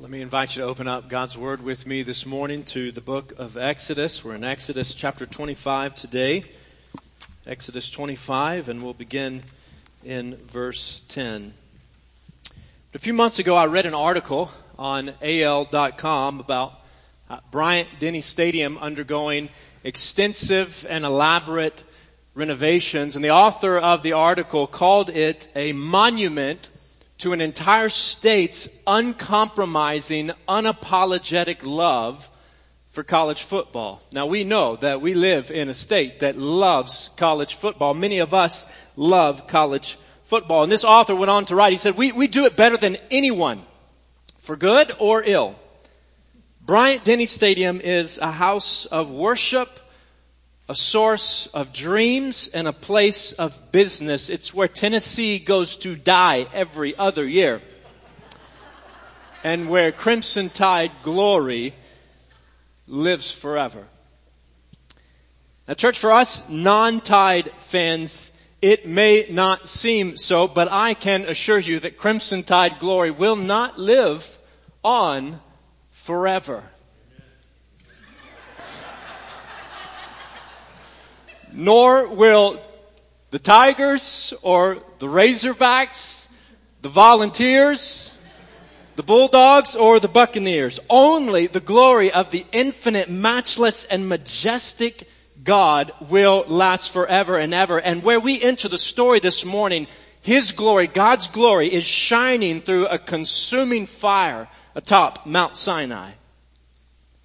[0.00, 3.00] Let me invite you to open up God's Word with me this morning to the
[3.00, 4.24] book of Exodus.
[4.24, 6.44] We're in Exodus chapter 25 today.
[7.48, 9.42] Exodus 25, and we'll begin
[10.04, 11.52] in verse 10.
[12.94, 16.80] A few months ago, I read an article on AL.com about
[17.28, 19.48] uh, Bryant Denny Stadium undergoing
[19.82, 21.82] extensive and elaborate
[22.36, 26.70] renovations, and the author of the article called it a monument
[27.18, 32.30] to an entire state's uncompromising, unapologetic love
[32.90, 34.00] for college football.
[34.12, 37.94] Now we know that we live in a state that loves college football.
[37.94, 40.62] Many of us love college football.
[40.62, 42.96] And this author went on to write, he said, we, we do it better than
[43.10, 43.62] anyone,
[44.38, 45.56] for good or ill.
[46.60, 49.68] Bryant Denny Stadium is a house of worship
[50.68, 54.28] a source of dreams and a place of business.
[54.28, 57.62] It's where Tennessee goes to die every other year.
[59.42, 61.74] And where Crimson Tide glory
[62.86, 63.82] lives forever.
[65.66, 71.58] Now church, for us non-Tide fans, it may not seem so, but I can assure
[71.58, 74.38] you that Crimson Tide glory will not live
[74.82, 75.38] on
[75.90, 76.62] forever.
[81.58, 82.62] Nor will
[83.30, 86.28] the Tigers or the Razorbacks,
[86.82, 88.16] the Volunteers,
[88.94, 90.78] the Bulldogs or the Buccaneers.
[90.88, 95.08] Only the glory of the infinite, matchless, and majestic
[95.42, 97.80] God will last forever and ever.
[97.80, 99.88] And where we enter the story this morning,
[100.22, 106.12] His glory, God's glory, is shining through a consuming fire atop Mount Sinai.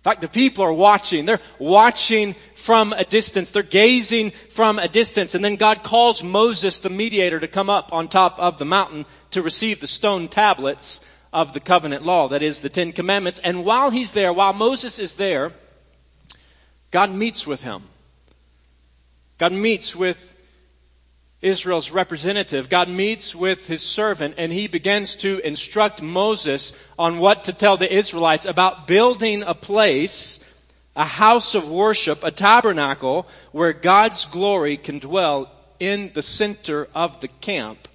[0.03, 1.25] In fact, the people are watching.
[1.25, 3.51] They're watching from a distance.
[3.51, 5.33] They're gazing from a distance.
[5.33, 9.05] And then God calls Moses, the mediator, to come up on top of the mountain
[9.31, 10.99] to receive the stone tablets
[11.31, 12.27] of the covenant law.
[12.27, 13.39] That is the Ten Commandments.
[13.39, 15.53] And while he's there, while Moses is there,
[16.91, 17.83] God meets with him.
[19.37, 20.37] God meets with
[21.43, 22.69] Israel's representative.
[22.69, 27.75] God meets with his servant and he begins to instruct Moses on what to tell
[27.75, 30.43] the Israelites about building a place,
[30.95, 35.51] a house of worship, a tabernacle where God's glory can dwell
[35.81, 37.89] in the center of the camp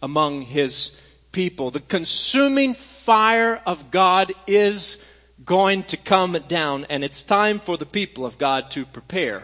[0.00, 1.00] among his
[1.32, 1.72] people.
[1.72, 5.04] The consuming fire of God is
[5.44, 9.42] going to come down and it's time for the people of God to prepare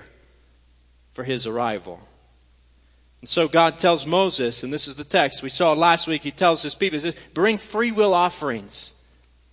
[1.13, 2.01] for his arrival.
[3.21, 6.31] And so God tells Moses, and this is the text we saw last week, he
[6.31, 8.97] tells his people, he says, bring free will offerings.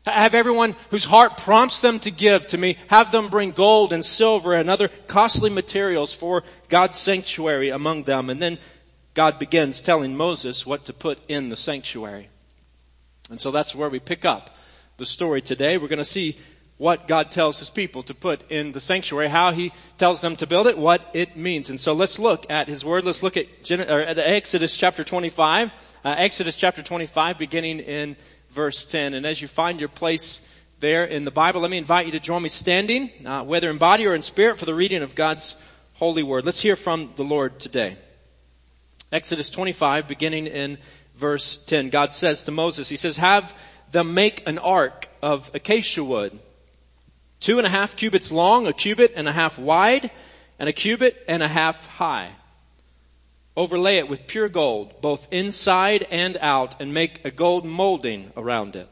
[0.06, 4.06] Have everyone whose heart prompts them to give to me, have them bring gold and
[4.06, 8.30] silver and other costly materials for God's sanctuary among them.
[8.30, 8.58] And then
[9.14, 12.30] God begins telling Moses what to put in the sanctuary.
[13.30, 14.56] And so that's where we pick up
[14.96, 15.78] the story today.
[15.78, 16.38] We're going to see
[16.78, 20.48] what God tells His people to put in the sanctuary, how He tells them to
[20.48, 21.70] build it, what it means.
[21.70, 23.04] And so let's look at His Word.
[23.04, 25.74] Let's look at, Gen- at Exodus chapter 25.
[26.06, 28.16] Uh, Exodus chapter 25 beginning in
[28.52, 29.16] verse 10.
[29.16, 30.48] And as you find your place
[30.80, 33.80] there in the Bible, let me invite you to join me standing, uh, whether in
[33.80, 35.58] body or in spirit, for the reading of God's
[35.96, 36.46] holy Word.
[36.46, 37.96] Let's hear from the Lord today.
[39.12, 40.78] Exodus 25 beginning in
[41.16, 41.90] verse 10.
[41.90, 43.58] God says to Moses, He says, have
[43.92, 46.38] them make an ark of acacia wood
[47.40, 50.10] Two and a half cubits long, a cubit and a half wide,
[50.60, 52.32] and a cubit and a half high.
[53.56, 58.76] Overlay it with pure gold, both inside and out, and make a gold molding around
[58.76, 58.88] it.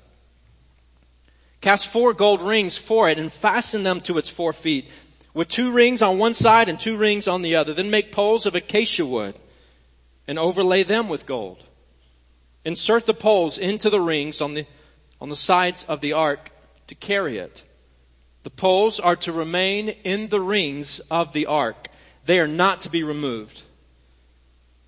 [1.61, 4.89] Cast four gold rings for it and fasten them to its four feet,
[5.33, 7.73] with two rings on one side and two rings on the other.
[7.73, 9.35] Then make poles of acacia wood
[10.27, 11.63] and overlay them with gold.
[12.63, 14.65] Insert the poles into the rings on the,
[15.21, 16.49] on the sides of the ark
[16.87, 17.63] to carry it.
[18.45, 21.87] The poles are to remain in the rings of the ark.
[22.25, 23.59] They are not to be removed.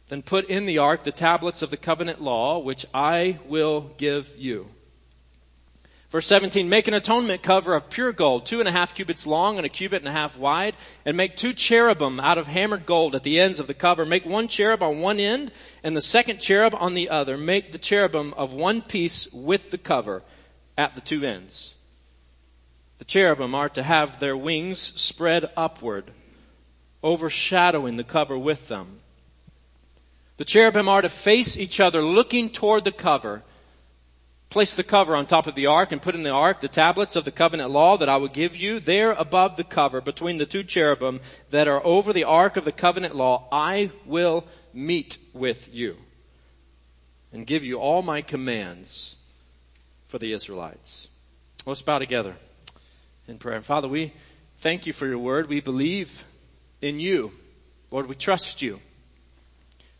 [0.09, 4.37] Then put in the ark the tablets of the covenant law, which I will give
[4.37, 4.67] you.
[6.11, 9.57] Verse 17, make an atonement cover of pure gold, two and a half cubits long
[9.57, 13.15] and a cubit and a half wide, and make two cherubim out of hammered gold
[13.15, 14.05] at the ends of the cover.
[14.05, 15.51] Make one cherub on one end
[15.83, 17.37] and the second cherub on the other.
[17.37, 20.21] Make the cherubim of one piece with the cover
[20.77, 21.73] at the two ends.
[22.97, 26.05] The cherubim are to have their wings spread upward,
[27.03, 28.99] overshadowing the cover with them.
[30.37, 33.43] The cherubim are to face each other, looking toward the cover.
[34.49, 37.15] Place the cover on top of the ark and put in the ark the tablets
[37.15, 38.79] of the covenant law that I will give you.
[38.79, 41.19] There above the cover, between the two cherubim
[41.49, 45.97] that are over the ark of the covenant law, I will meet with you
[47.33, 49.15] and give you all my commands
[50.05, 51.09] for the Israelites.
[51.65, 52.35] Let's bow together
[53.27, 53.59] in prayer.
[53.61, 54.13] Father, we
[54.57, 55.49] thank you for your word.
[55.49, 56.23] We believe
[56.81, 57.31] in you.
[57.91, 58.79] Lord, we trust you.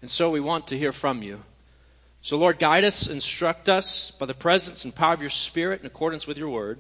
[0.01, 1.39] And so we want to hear from you.
[2.21, 5.87] So Lord, guide us, instruct us by the presence and power of your Spirit in
[5.87, 6.79] accordance with your word.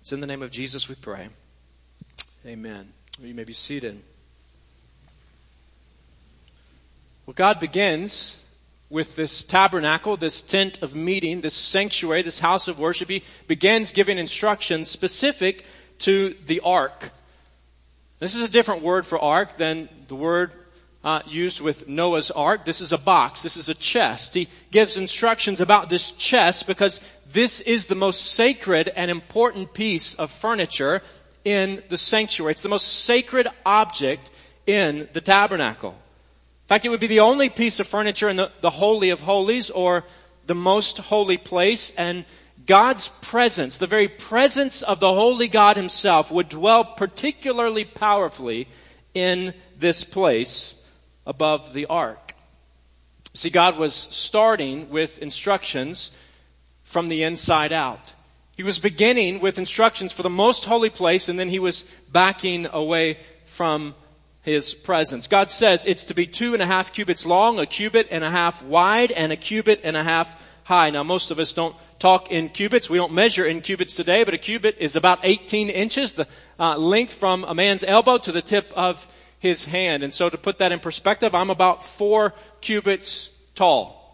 [0.00, 1.28] It's in the name of Jesus we pray.
[2.46, 2.88] Amen.
[3.20, 4.00] You may be seated.
[7.26, 8.45] Well, God begins
[8.88, 13.08] with this tabernacle, this tent of meeting, this sanctuary, this house of worship.
[13.08, 15.64] He begins giving instructions specific
[16.00, 17.10] to the ark.
[18.18, 20.52] This is a different word for ark than the word
[21.04, 22.64] uh, used with Noah's ark.
[22.64, 23.42] This is a box.
[23.42, 24.34] This is a chest.
[24.34, 27.00] He gives instructions about this chest because
[27.32, 31.02] this is the most sacred and important piece of furniture
[31.44, 32.52] in the sanctuary.
[32.52, 34.30] It's the most sacred object
[34.66, 35.94] in the tabernacle.
[36.66, 39.20] In fact, it would be the only piece of furniture in the, the Holy of
[39.20, 40.02] Holies or
[40.46, 42.24] the most holy place and
[42.66, 48.66] God's presence, the very presence of the Holy God Himself would dwell particularly powerfully
[49.14, 50.74] in this place
[51.24, 52.34] above the ark.
[53.32, 56.20] See, God was starting with instructions
[56.82, 58.12] from the inside out.
[58.56, 62.66] He was beginning with instructions for the most holy place and then he was backing
[62.72, 63.94] away from
[64.46, 65.26] his presence.
[65.26, 68.30] God says it's to be two and a half cubits long, a cubit and a
[68.30, 70.90] half wide, and a cubit and a half high.
[70.90, 72.88] Now most of us don't talk in cubits.
[72.88, 76.28] We don't measure in cubits today, but a cubit is about 18 inches, the
[76.60, 79.04] uh, length from a man's elbow to the tip of
[79.40, 80.04] his hand.
[80.04, 84.06] And so to put that in perspective, I'm about four cubits tall.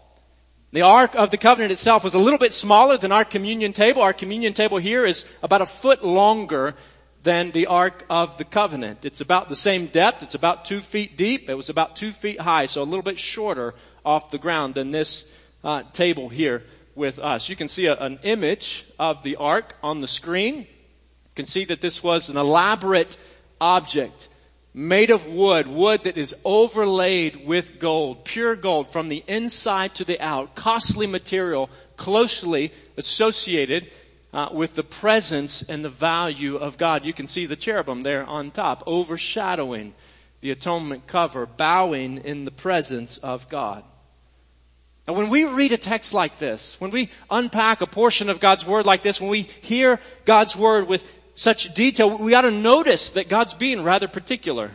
[0.71, 4.01] The Ark of the Covenant itself was a little bit smaller than our communion table.
[4.01, 6.73] Our communion table here is about a foot longer
[7.23, 9.05] than the Ark of the Covenant.
[9.05, 10.23] It's about the same depth.
[10.23, 11.49] It's about two feet deep.
[11.49, 13.73] It was about two feet high, so a little bit shorter
[14.05, 15.25] off the ground than this
[15.63, 16.63] uh, table here
[16.95, 17.49] with us.
[17.49, 20.55] You can see a, an image of the Ark on the screen.
[20.57, 23.17] You can see that this was an elaborate
[23.59, 24.27] object
[24.73, 30.03] made of wood, wood that is overlaid with gold, pure gold from the inside to
[30.03, 33.89] the out, costly material closely associated
[34.33, 37.05] uh, with the presence and the value of God.
[37.05, 39.93] You can see the cherubim there on top, overshadowing
[40.41, 43.83] the atonement cover, bowing in the presence of God.
[45.07, 48.65] Now when we read a text like this, when we unpack a portion of God's
[48.65, 53.11] Word like this, when we hear God's Word with such detail, we ought to notice
[53.11, 54.71] that God's being rather particular.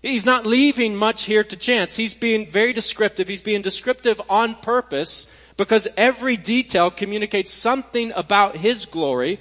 [0.00, 1.94] He's not leaving much here to chance.
[1.94, 3.28] He's being very descriptive.
[3.28, 5.26] He's being descriptive on purpose
[5.62, 9.38] because every detail communicates something about His glory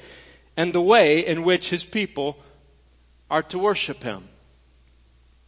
[0.56, 2.38] and the way in which His people
[3.30, 4.24] are to worship Him.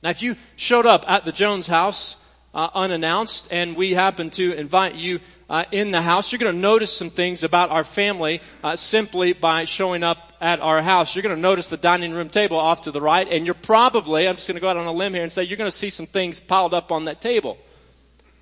[0.02, 2.20] Now if you showed up at the Jones house
[2.56, 6.60] uh, unannounced and we happen to invite you uh, in the house, you're going to
[6.60, 11.16] notice some things about our family uh, simply by showing up at our house.
[11.16, 14.28] You're going to notice the dining room table off to the right and you're probably,
[14.28, 15.78] I'm just going to go out on a limb here and say you're going to
[15.78, 17.60] see some things piled up on that table.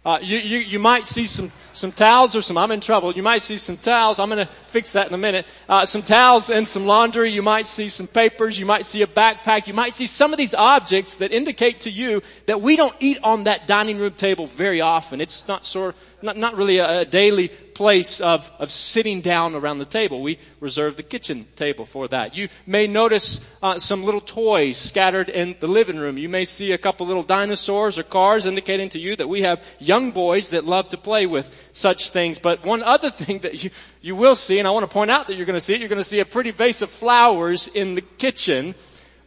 [0.03, 3.11] Uh, you, you, you might see some, some towels or some, I'm in trouble.
[3.11, 4.19] You might see some towels.
[4.19, 5.45] I'm going to fix that in a minute.
[5.69, 7.29] Uh, some towels and some laundry.
[7.29, 8.57] You might see some papers.
[8.57, 9.67] You might see a backpack.
[9.67, 13.19] You might see some of these objects that indicate to you that we don't eat
[13.23, 15.21] on that dining room table very often.
[15.21, 19.79] It's not sort not, not really a, a daily place of, of sitting down around
[19.79, 20.21] the table.
[20.21, 22.35] We reserve the kitchen table for that.
[22.35, 26.17] You may notice uh, some little toys scattered in the living room.
[26.17, 29.63] You may see a couple little dinosaurs or cars indicating to you that we have
[29.79, 32.39] young boys that love to play with such things.
[32.39, 35.27] But one other thing that you, you will see, and I want to point out
[35.27, 37.67] that you're going to see it, you're going to see a pretty vase of flowers
[37.67, 38.75] in the kitchen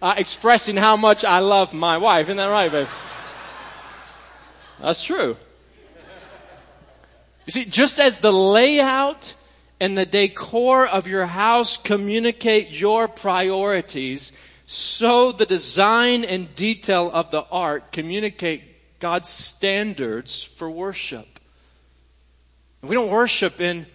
[0.01, 2.27] uh, expressing how much I love my wife.
[2.27, 2.89] Isn't that right, babe?
[4.81, 5.37] That's true.
[7.47, 9.35] You see, just as the layout
[9.81, 14.33] and the decor of your house communicate your priorities,
[14.67, 18.63] so the design and detail of the ark communicate
[18.99, 21.27] God's standards for worship.
[22.83, 23.87] We don't worship in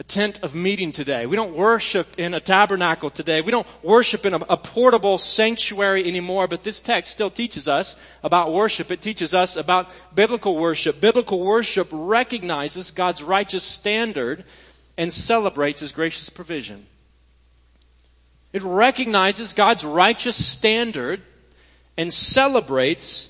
[0.00, 1.26] a tent of meeting today.
[1.26, 3.42] We don't worship in a tabernacle today.
[3.42, 8.02] We don't worship in a, a, portable sanctuary anymore, but this text still teaches us
[8.24, 8.90] about worship.
[8.90, 11.02] It teaches us about biblical worship.
[11.02, 14.42] Biblical worship recognizes God's righteous standard
[14.96, 16.86] and celebrates His gracious provision.
[18.54, 21.20] It recognizes God's righteous standard
[21.98, 23.29] and celebrates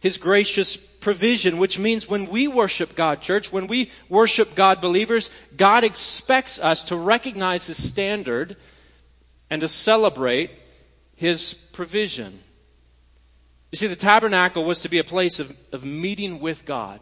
[0.00, 5.30] His gracious provision, which means when we worship God, church, when we worship God believers,
[5.56, 8.56] God expects us to recognize His standard
[9.50, 10.50] and to celebrate
[11.16, 12.38] His provision.
[13.72, 17.00] You see, the tabernacle was to be a place of, of meeting with God.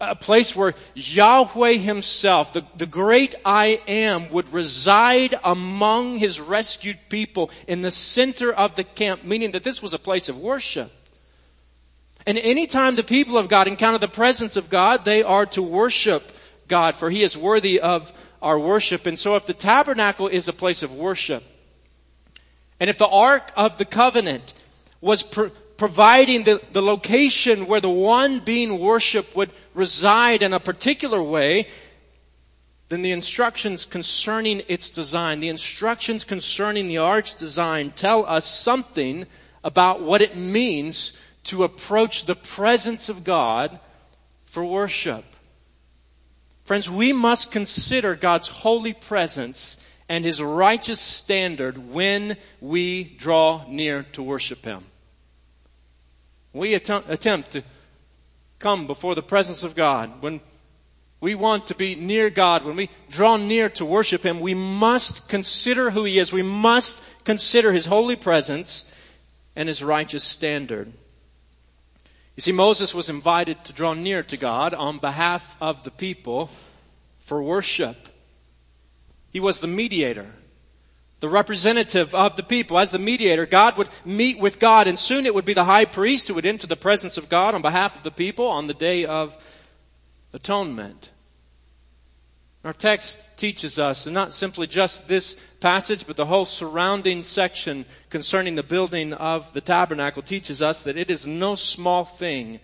[0.00, 6.98] a place where Yahweh himself, the, the great I am, would reside among his rescued
[7.08, 10.90] people in the center of the camp, meaning that this was a place of worship.
[12.26, 16.22] And anytime the people of God encounter the presence of God, they are to worship
[16.68, 19.06] God, for he is worthy of our worship.
[19.06, 21.42] And so if the tabernacle is a place of worship,
[22.80, 24.54] and if the Ark of the Covenant
[25.00, 25.22] was
[25.76, 31.66] providing the, the location where the one being worshiped would reside in a particular way,
[32.88, 39.26] then the instructions concerning its design, the instructions concerning the ark's design tell us something
[39.64, 43.78] about what it means to approach the presence of God
[44.44, 45.24] for worship.
[46.64, 54.04] Friends, we must consider God's holy presence and His righteous standard when we draw near
[54.12, 54.84] to worship Him.
[56.52, 57.62] We attempt to
[58.58, 60.40] come before the presence of God, when
[61.20, 65.28] we want to be near God, when we draw near to worship Him, we must
[65.28, 66.32] consider who He is.
[66.32, 68.90] We must consider His holy presence
[69.56, 70.92] and His righteous standard.
[72.36, 76.50] You see, Moses was invited to draw near to God on behalf of the people
[77.18, 77.96] for worship.
[79.32, 80.26] He was the mediator
[81.22, 82.76] the representative of the people.
[82.80, 85.84] As the mediator, God would meet with God and soon it would be the high
[85.84, 88.74] priest who would enter the presence of God on behalf of the people on the
[88.74, 89.36] day of
[90.32, 91.10] atonement.
[92.64, 97.84] Our text teaches us, and not simply just this passage, but the whole surrounding section
[98.08, 102.60] concerning the building of the tabernacle teaches us that it is no small thing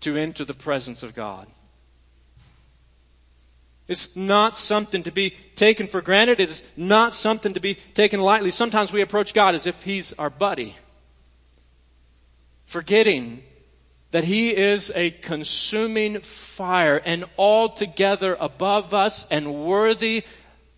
[0.00, 1.46] to enter the presence of God.
[3.86, 6.40] It's not something to be taken for granted.
[6.40, 8.50] It is not something to be taken lightly.
[8.50, 10.74] Sometimes we approach God as if He's our buddy,
[12.64, 13.42] forgetting
[14.10, 20.24] that He is a consuming fire and altogether above us and worthy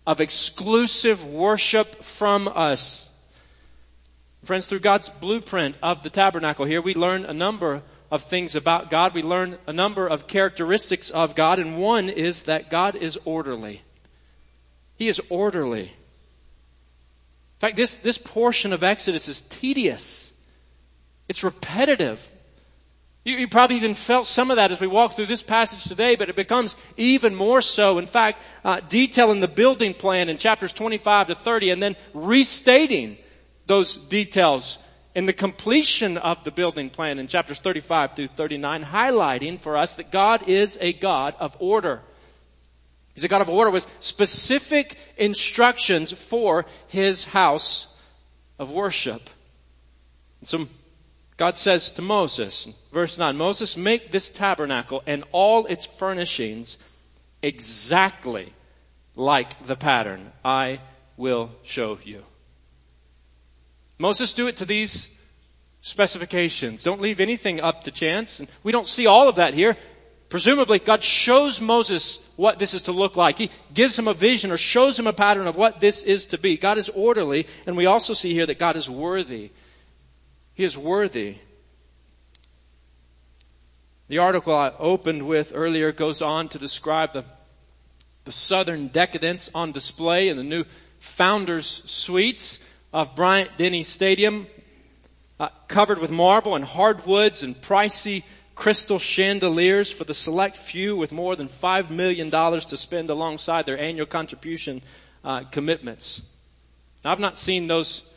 [0.05, 3.09] of exclusive worship from us.
[4.43, 8.89] Friends, through God's blueprint of the tabernacle here, we learn a number of things about
[8.89, 9.15] God.
[9.15, 13.81] We learn a number of characteristics of God, and one is that God is orderly.
[14.97, 15.83] He is orderly.
[15.83, 15.89] In
[17.59, 20.33] fact, this, this portion of Exodus is tedious.
[21.29, 22.29] It's repetitive.
[23.23, 26.15] You, you, probably even felt some of that as we walk through this passage today,
[26.15, 27.97] but it becomes even more so.
[27.97, 33.17] In fact, uh, detailing the building plan in chapters 25 to 30 and then restating
[33.65, 34.77] those details
[35.15, 39.95] in the completion of the building plan in chapters 35 through 39, highlighting for us
[39.95, 42.01] that God is a God of order.
[43.13, 47.89] He's a God of order with specific instructions for His house
[48.57, 49.21] of worship.
[50.41, 50.67] And so
[51.37, 56.77] God says to Moses, verse 9, Moses, make this tabernacle and all its furnishings
[57.41, 58.53] exactly
[59.15, 60.79] like the pattern I
[61.17, 62.23] will show you.
[63.97, 65.19] Moses, do it to these
[65.81, 66.83] specifications.
[66.83, 68.39] Don't leave anything up to chance.
[68.39, 69.77] And we don't see all of that here.
[70.29, 73.37] Presumably, God shows Moses what this is to look like.
[73.37, 76.37] He gives him a vision or shows him a pattern of what this is to
[76.37, 76.57] be.
[76.57, 79.51] God is orderly, and we also see here that God is worthy.
[80.55, 81.35] He is worthy.
[84.07, 87.25] The article I opened with earlier goes on to describe the,
[88.25, 90.65] the southern decadence on display in the new
[90.99, 94.45] Founders Suites of Bryant Denny Stadium,
[95.39, 101.11] uh, covered with marble and hardwoods and pricey crystal chandeliers for the select few with
[101.11, 104.81] more than $5 million to spend alongside their annual contribution
[105.23, 106.29] uh, commitments.
[107.03, 108.12] Now, I've not seen those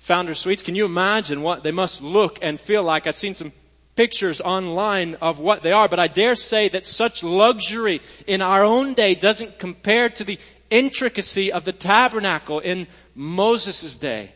[0.00, 0.62] founder suites.
[0.62, 3.06] Can you imagine what they must look and feel like?
[3.06, 3.52] I've seen some
[3.94, 8.64] pictures online of what they are, but I dare say that such luxury in our
[8.64, 10.38] own day doesn't compare to the
[10.70, 14.32] intricacy of the tabernacle in Moses' day.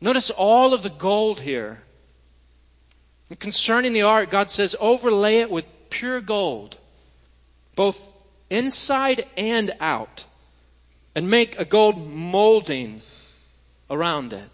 [0.00, 1.82] Notice all of the gold here.
[3.28, 6.78] And concerning the ark, God says, overlay it with pure gold,
[7.76, 8.14] both
[8.48, 10.24] inside and out,
[11.14, 13.02] and make a gold molding
[13.90, 14.50] around it.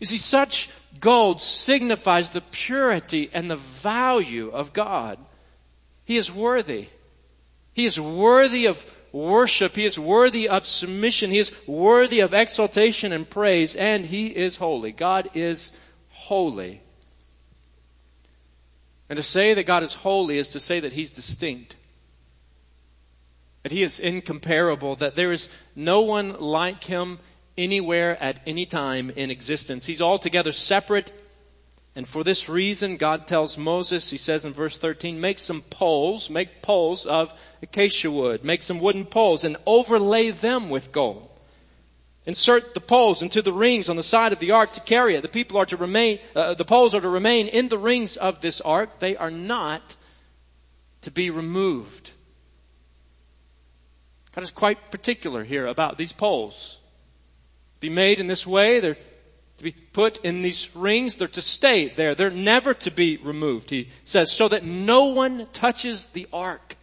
[0.00, 0.68] You see, such
[1.00, 5.18] gold signifies the purity and the value of God.
[6.04, 6.88] He is worthy.
[7.72, 9.74] He is worthy of worship.
[9.76, 11.30] He is worthy of submission.
[11.30, 14.92] He is worthy of exaltation and praise, and He is holy.
[14.92, 15.72] God is
[16.10, 16.80] holy.
[19.08, 21.76] And to say that God is holy is to say that He's distinct.
[23.62, 27.18] That He is incomparable, that there is no one like Him
[27.56, 29.86] anywhere at any time in existence.
[29.86, 31.12] He's altogether separate
[31.96, 36.28] And for this reason, God tells Moses, he says in verse 13, make some poles,
[36.28, 37.32] make poles of
[37.62, 41.30] acacia wood, make some wooden poles and overlay them with gold.
[42.26, 45.22] Insert the poles into the rings on the side of the ark to carry it.
[45.22, 48.40] The people are to remain, uh, the poles are to remain in the rings of
[48.40, 48.98] this ark.
[48.98, 49.82] They are not
[51.02, 52.10] to be removed.
[54.34, 56.80] God is quite particular here about these poles.
[57.84, 58.80] Be made in this way.
[58.80, 58.96] They're
[59.58, 61.16] to be put in these rings.
[61.16, 62.14] They're to stay there.
[62.14, 66.76] They're never to be removed, he says, so that no one touches the ark.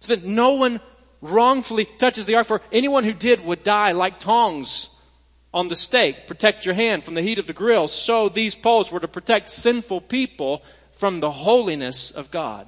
[0.00, 0.80] So that no one
[1.20, 4.88] wrongfully touches the ark, for anyone who did would die like tongs
[5.54, 6.26] on the steak.
[6.26, 7.86] Protect your hand from the heat of the grill.
[7.86, 12.66] So these poles were to protect sinful people from the holiness of God.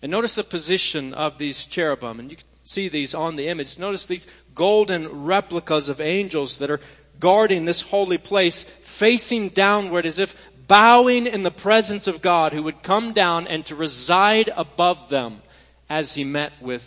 [0.00, 3.78] And notice the position of these cherubim, and you see these on the image.
[3.78, 6.80] Notice these golden replicas of angels that are
[7.20, 12.64] guarding this holy place, facing downward as if bowing in the presence of God who
[12.64, 15.40] would come down and to reside above them
[15.88, 16.84] as he met with,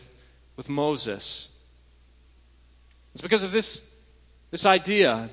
[0.57, 1.49] with Moses.
[3.13, 3.89] It's because of this,
[4.51, 5.29] this idea,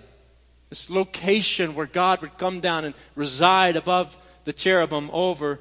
[0.71, 5.59] this location where God would come down and reside above the cherubim over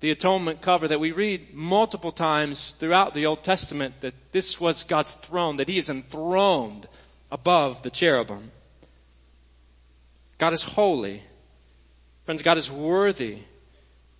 [0.00, 4.84] the atonement cover that we read multiple times throughout the Old Testament that this was
[4.84, 6.88] God's throne, that He is enthroned
[7.30, 8.50] above the cherubim.
[10.38, 11.22] God is holy.
[12.24, 13.38] Friends, God is worthy.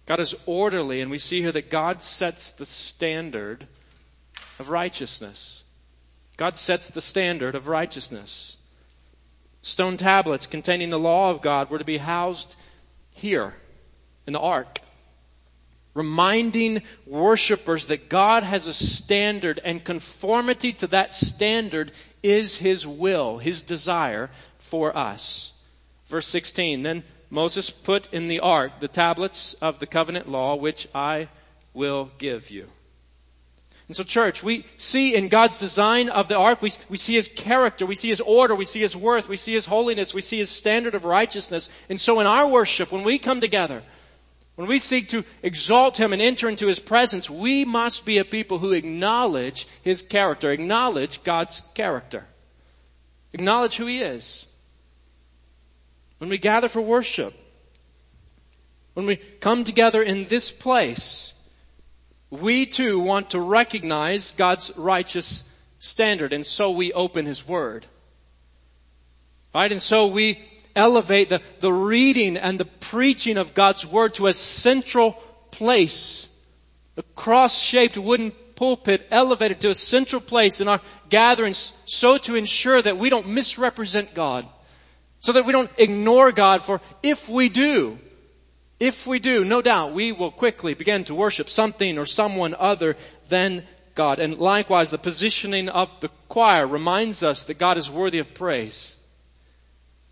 [0.04, 3.66] God is orderly, and we see here that God sets the standard
[4.58, 5.64] of righteousness.
[6.37, 8.56] God sets the standard of righteousness.
[9.62, 12.54] Stone tablets containing the law of God were to be housed
[13.14, 13.54] here
[14.26, 14.78] in the ark
[15.94, 21.92] reminding worshipers that God has a standard and conformity to that standard
[22.23, 25.52] is His will, His desire for us.
[26.06, 30.88] Verse 16, then Moses put in the ark the tablets of the covenant law which
[30.94, 31.28] I
[31.75, 32.66] will give you.
[33.87, 37.26] And so church, we see in God's design of the ark, we, we see His
[37.26, 40.38] character, we see His order, we see His worth, we see His holiness, we see
[40.38, 41.69] His standard of righteousness.
[41.88, 43.82] And so in our worship, when we come together,
[44.56, 48.25] when we seek to exalt Him and enter into His presence, we must be a
[48.25, 52.26] people who acknowledge His character, acknowledge God's character,
[53.32, 54.47] acknowledge who He is.
[56.19, 57.32] When we gather for worship,
[58.95, 61.32] when we come together in this place,
[62.28, 65.45] we too want to recognize God's righteous
[65.78, 67.86] standard, and so we open His Word.
[69.54, 69.73] Right?
[69.73, 70.39] And so we
[70.75, 75.13] elevate the, the reading and the preaching of God's Word to a central
[75.50, 76.26] place.
[76.97, 82.80] A cross-shaped wooden pulpit elevated to a central place in our gatherings so to ensure
[82.80, 84.47] that we don't misrepresent God.
[85.21, 87.99] So that we don't ignore God for if we do,
[88.78, 92.97] if we do, no doubt we will quickly begin to worship something or someone other
[93.28, 93.63] than
[93.95, 94.19] God.
[94.19, 98.97] And likewise, the positioning of the choir reminds us that God is worthy of praise.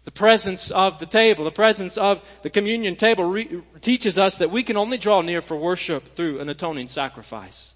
[0.09, 4.51] The presence of the table, the presence of the communion table re- teaches us that
[4.51, 7.75] we can only draw near for worship through an atoning sacrifice.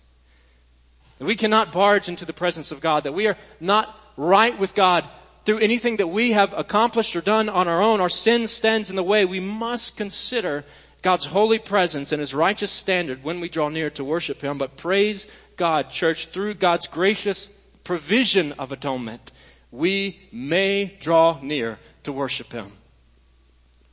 [1.19, 4.75] That we cannot barge into the presence of God, that we are not right with
[4.75, 5.07] God
[5.45, 8.01] through anything that we have accomplished or done on our own.
[8.01, 9.27] Our sin stands in the way.
[9.27, 10.65] We must consider
[11.03, 14.57] God's holy presence and His righteous standard when we draw near to worship Him.
[14.57, 17.49] But praise God, church, through God's gracious
[17.85, 19.33] provision of atonement,
[19.71, 22.71] we may draw near to worship Him.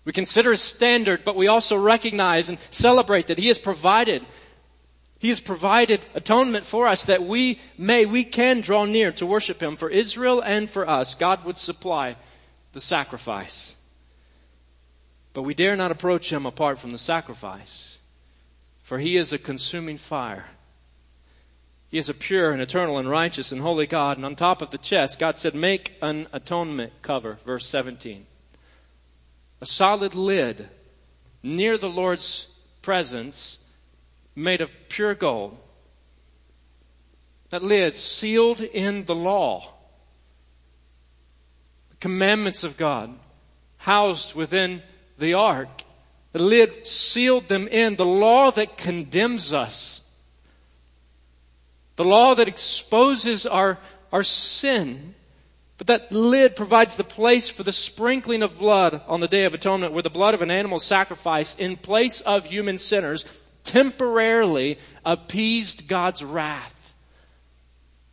[0.06, 4.26] We consider His standard, but we also recognize and celebrate that He has provided
[5.20, 9.62] he has provided atonement for us that we may, we can draw near to worship
[9.62, 9.76] Him.
[9.76, 12.16] For Israel and for us, God would supply
[12.72, 13.76] the sacrifice.
[15.34, 18.00] But we dare not approach Him apart from the sacrifice.
[18.84, 20.46] For He is a consuming fire.
[21.90, 24.18] He is a pure and eternal and righteous and holy God.
[24.18, 28.26] And on top of the chest, God said, make an atonement cover, verse 17.
[29.62, 30.70] A solid lid
[31.42, 32.46] near the Lord's
[32.84, 33.58] presence
[34.36, 35.58] made of pure gold.
[37.50, 39.68] That lid sealed in the law.
[41.90, 43.12] The commandments of God
[43.78, 44.84] housed within
[45.18, 45.70] the ark.
[46.34, 47.96] The lid sealed them in.
[47.96, 50.06] The law that condemns us
[52.00, 53.78] the law that exposes our,
[54.14, 55.14] our sin.
[55.78, 59.54] But that lid provides the place for the sprinkling of blood on the Day of
[59.54, 63.26] Atonement where the blood of an animal sacrificed in place of human sinners
[63.66, 66.96] temporarily appeased God's wrath.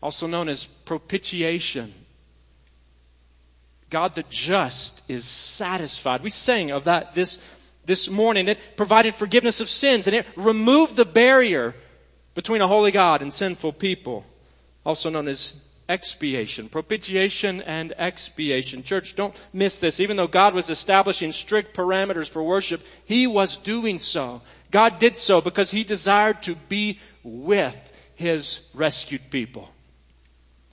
[0.03, 1.94] Also known as propitiation.
[3.88, 6.25] God the just is satisfied.
[6.25, 7.38] We sang of that this,
[7.85, 8.49] this morning.
[8.49, 11.72] It provided forgiveness of sins and it removed the barrier
[12.37, 14.22] between a holy God and sinful people,
[14.85, 18.83] also known as expiation, propitiation and expiation.
[18.83, 20.01] Church, don't miss this.
[20.01, 24.42] Even though God was establishing strict parameters for worship, He was doing so.
[24.70, 29.70] God did so because He desired to be with His rescued people.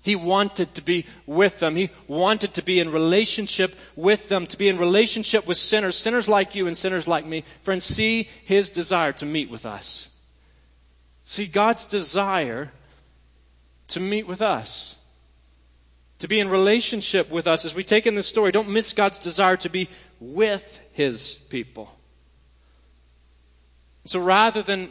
[0.02, 1.78] He wanted to be with them.
[1.78, 6.28] He wanted to be in relationship with them, to be in relationship with sinners, sinners
[6.28, 7.46] like you and sinners like me.
[7.62, 10.13] Friends, see His desire to meet with us.
[11.26, 12.72] See God's desire
[13.90, 15.00] to meet with us
[16.24, 18.50] to be in relationship with us as we take in this story.
[18.50, 19.90] Don't miss God's desire to be
[20.22, 21.94] with His people.
[24.06, 24.88] So rather than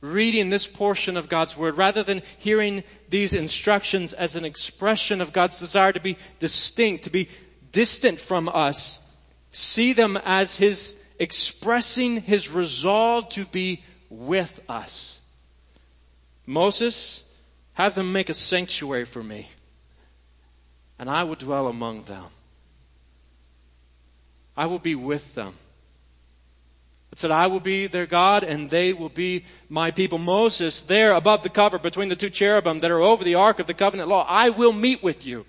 [0.00, 5.32] reading this portion of God's Word, rather than hearing these instructions as an expression of
[5.32, 7.28] God's desire to be distinct, to be
[7.70, 9.00] distant from us,
[9.52, 15.24] see them as His expressing His resolve to be with us.
[16.48, 17.30] Moses,
[17.74, 19.46] have them make a sanctuary for me
[20.98, 22.24] and I will dwell among them.
[24.56, 25.52] I will be with them.
[27.12, 30.16] It said, I will be their God and they will be my people.
[30.16, 33.66] Moses, there above the cover between the two cherubim that are over the ark of
[33.66, 35.44] the covenant law, I will meet with you.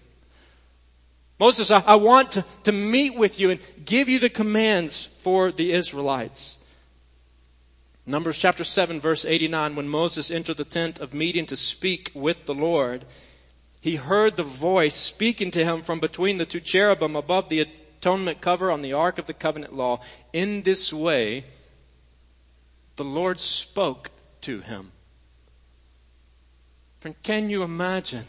[1.39, 5.53] Moses, I, I want to, to meet with you and give you the commands for
[5.53, 6.57] the Israelites.
[8.10, 12.43] Numbers chapter 7 verse 89, when Moses entered the tent of meeting to speak with
[12.48, 13.06] the Lord,
[13.82, 18.41] he heard the voice speaking to him from between the two cherubim above the atonement
[18.41, 20.02] cover on the Ark of the Covenant law.
[20.34, 21.43] In this way,
[22.95, 24.10] the Lord spoke
[24.41, 24.91] to him.
[27.22, 28.26] can you imagine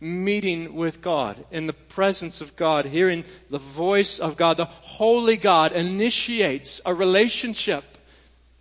[0.00, 4.56] meeting with God, in the presence of God, hearing the voice of God?
[4.56, 7.84] The Holy God initiates a relationship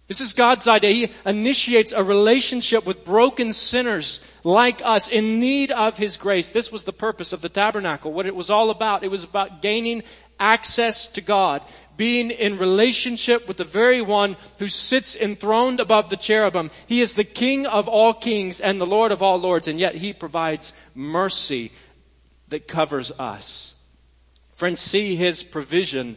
[0.07, 1.07] this is God's idea.
[1.07, 6.49] He initiates a relationship with broken sinners like us in need of His grace.
[6.49, 9.03] This was the purpose of the tabernacle, what it was all about.
[9.03, 10.03] It was about gaining
[10.39, 11.65] access to God,
[11.97, 16.71] being in relationship with the very one who sits enthroned above the cherubim.
[16.87, 19.95] He is the King of all kings and the Lord of all lords, and yet
[19.95, 21.69] He provides mercy
[22.47, 23.73] that covers us.
[24.55, 26.15] Friends, see His provision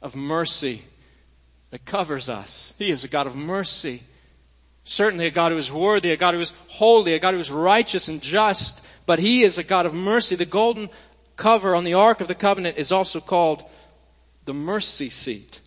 [0.00, 0.80] of mercy
[1.70, 2.74] that covers us.
[2.78, 4.02] He is a God of mercy.
[4.84, 7.50] Certainly a God who is worthy, a God who is holy, a God who is
[7.50, 10.36] righteous and just, but He is a God of mercy.
[10.36, 10.88] The golden
[11.36, 13.64] cover on the Ark of the Covenant is also called
[14.44, 15.60] the mercy seat.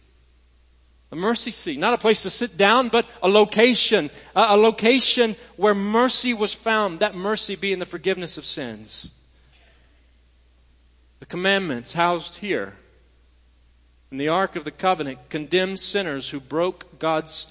[1.11, 5.73] A mercy seat, not a place to sit down, but a location, a location where
[5.73, 9.11] mercy was found, that mercy being the forgiveness of sins.
[11.19, 12.73] The commandments housed here
[14.11, 17.47] and the Ark of the Covenant condemns sinners who broke God's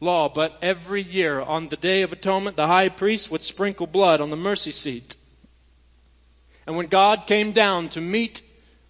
[0.00, 0.28] law.
[0.28, 4.30] But every year on the Day of Atonement, the high priest would sprinkle blood on
[4.30, 5.16] the mercy seat.
[6.66, 8.42] And when God came down to meet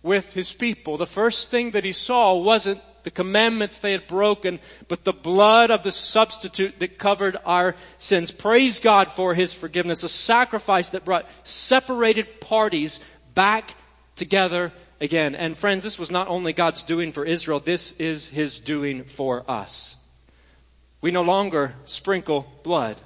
[0.03, 4.59] with his people, the first thing that he saw wasn't the commandments they had broken,
[4.89, 8.31] but the blood of the substitute that covered our sins.
[8.31, 13.01] Praise God for his forgiveness, a sacrifice that brought separated parties
[13.35, 13.75] back
[14.17, 15.35] together again.
[15.35, 19.45] And friends, this was not only God's doing for Israel, this is His doing for
[19.49, 19.97] us.
[21.01, 22.97] We no longer sprinkle blood.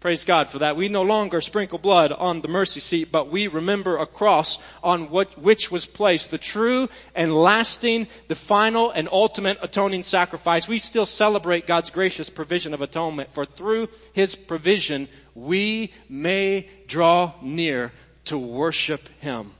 [0.00, 0.76] Praise God for that.
[0.76, 5.10] We no longer sprinkle blood on the mercy seat, but we remember a cross on
[5.10, 10.68] what, which was placed, the true and lasting, the final and ultimate atoning sacrifice.
[10.68, 17.32] We still celebrate God's gracious provision of atonement, for through His provision, we may draw
[17.42, 17.90] near
[18.26, 19.50] to worship Him.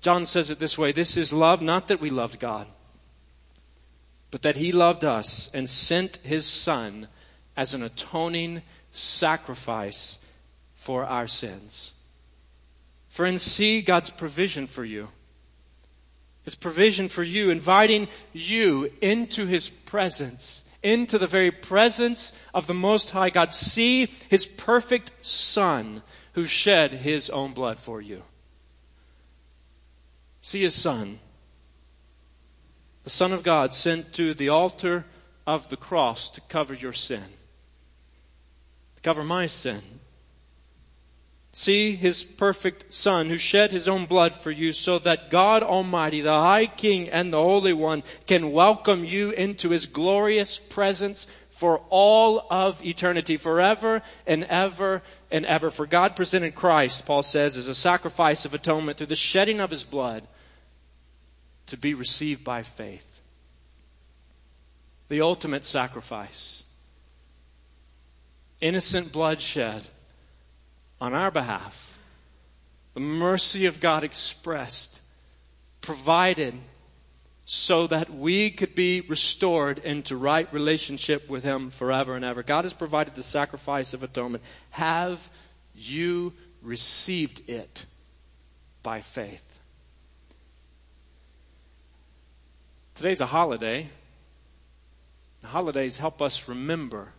[0.00, 2.66] John says it this way, this is love, not that we loved God,
[4.30, 7.08] but that He loved us and sent His Son
[7.56, 10.18] as an atoning sacrifice
[10.74, 11.92] for our sins.
[13.08, 15.08] Friends, see God's provision for you.
[16.44, 22.74] His provision for you, inviting you into His presence, into the very presence of the
[22.74, 23.52] Most High God.
[23.52, 26.02] See His perfect Son
[26.34, 28.22] who shed His own blood for you.
[30.48, 31.18] See his son,
[33.04, 35.04] the Son of God sent to the altar
[35.46, 37.22] of the cross to cover your sin,
[38.96, 39.82] to cover my sin.
[41.52, 46.22] See his perfect Son who shed his own blood for you so that God Almighty,
[46.22, 51.26] the High King and the Holy One can welcome you into his glorious presence
[51.58, 55.70] for all of eternity, forever and ever and ever.
[55.70, 59.68] For God presented Christ, Paul says, as a sacrifice of atonement through the shedding of
[59.68, 60.24] his blood
[61.66, 63.20] to be received by faith.
[65.08, 66.62] The ultimate sacrifice.
[68.60, 69.82] Innocent bloodshed
[71.00, 71.98] on our behalf.
[72.94, 75.02] The mercy of God expressed,
[75.80, 76.54] provided
[77.50, 82.42] so that we could be restored into right relationship with Him forever and ever.
[82.42, 84.44] God has provided the sacrifice of atonement.
[84.68, 85.18] Have
[85.74, 87.86] you received it
[88.82, 89.58] by faith?
[92.96, 93.88] Today's a holiday.
[95.40, 97.10] The holidays help us remember,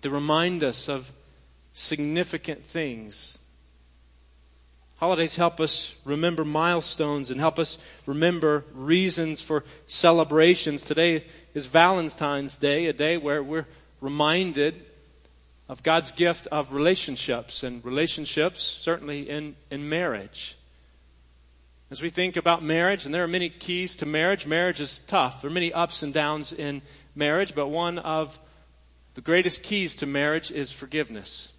[0.00, 1.12] They remind us of
[1.74, 3.36] significant things
[5.02, 10.84] Holidays help us remember milestones and help us remember reasons for celebrations.
[10.84, 13.66] Today is Valentine's Day, a day where we're
[14.00, 14.80] reminded
[15.68, 20.56] of God's gift of relationships and relationships certainly in, in marriage.
[21.90, 25.42] As we think about marriage, and there are many keys to marriage, marriage is tough.
[25.42, 26.80] There are many ups and downs in
[27.16, 28.38] marriage, but one of
[29.14, 31.58] the greatest keys to marriage is forgiveness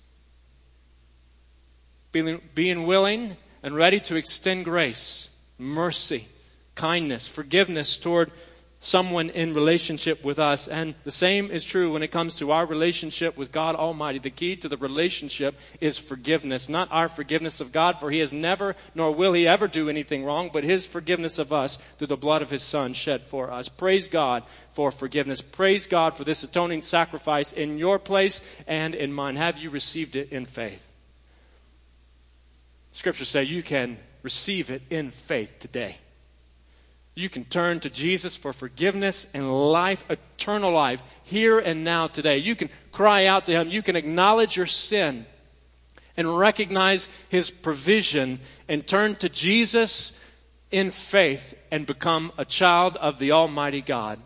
[2.14, 6.26] being, willing and ready to extend grace, mercy,
[6.76, 8.32] kindness, forgiveness toward
[8.80, 10.68] someone in relationship with us.
[10.68, 14.20] And the same is true when it comes to our relationship with God Almighty.
[14.20, 16.70] The key to the relationship is forgiveness.
[16.70, 20.26] Not our forgiveness of God, for He has never, nor will He ever do anything
[20.26, 23.70] wrong, but His forgiveness of us through the blood of His Son shed for us.
[23.70, 25.42] Praise God for forgiveness.
[25.42, 29.38] Praise God for this atoning sacrifice in your place and in mine.
[29.38, 30.93] Have you received it in faith?
[32.94, 35.96] Scriptures say you can receive it in faith today.
[37.16, 42.38] You can turn to Jesus for forgiveness and life, eternal life, here and now today.
[42.38, 43.70] You can cry out to Him.
[43.70, 45.26] You can acknowledge your sin
[46.16, 50.20] and recognize His provision and turn to Jesus
[50.72, 54.20] in faith and become a child of the Almighty God.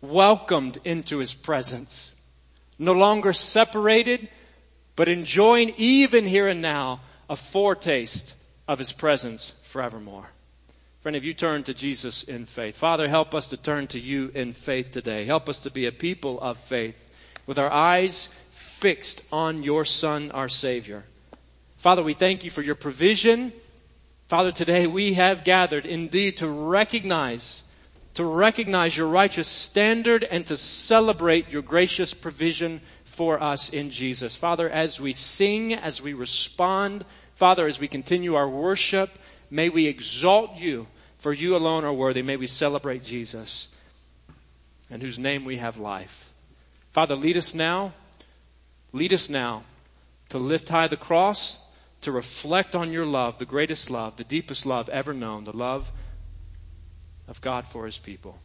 [0.00, 2.14] Welcomed into His presence.
[2.78, 4.28] No longer separated,
[4.94, 8.34] but enjoying even here and now a foretaste
[8.68, 10.26] of his presence forevermore.
[11.00, 14.30] Friend, if you turn to Jesus in faith, Father, help us to turn to you
[14.34, 15.24] in faith today.
[15.24, 17.02] Help us to be a people of faith
[17.46, 21.04] with our eyes fixed on your Son, our Savior.
[21.76, 23.52] Father, we thank you for your provision.
[24.26, 27.62] Father, today we have gathered indeed to recognize,
[28.14, 32.80] to recognize your righteous standard and to celebrate your gracious provision
[33.16, 34.36] for us in Jesus.
[34.36, 39.10] Father, as we sing, as we respond, Father, as we continue our worship,
[39.50, 40.86] may we exalt you,
[41.18, 42.22] for you alone are worthy.
[42.22, 43.68] May we celebrate Jesus,
[44.90, 46.32] in whose name we have life.
[46.90, 47.92] Father, lead us now.
[48.92, 49.62] Lead us now
[50.30, 51.62] to lift high the cross,
[52.02, 55.90] to reflect on your love, the greatest love, the deepest love ever known, the love
[57.28, 58.38] of God for his people.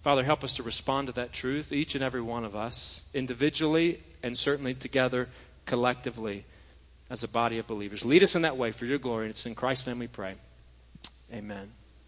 [0.00, 4.00] Father, help us to respond to that truth, each and every one of us, individually
[4.22, 5.28] and certainly together
[5.66, 6.44] collectively
[7.10, 8.04] as a body of believers.
[8.04, 10.34] Lead us in that way for your glory, and it's in Christ's name we pray.
[11.32, 11.70] Amen.